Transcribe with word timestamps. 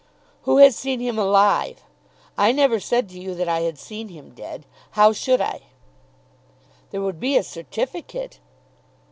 "Who 0.45 0.57
has 0.57 0.75
seen 0.75 0.99
him 0.99 1.19
alive? 1.19 1.83
I 2.35 2.51
never 2.53 2.79
said 2.79 3.07
to 3.09 3.19
you 3.21 3.35
that 3.35 3.47
I 3.47 3.59
had 3.59 3.77
seen 3.77 4.07
him 4.07 4.31
dead. 4.33 4.65
How 4.97 5.13
should 5.13 5.39
I?" 5.41 5.61
"There 6.89 7.03
would 7.03 7.19
be 7.19 7.37
a 7.37 7.43
certificate." 7.43 8.39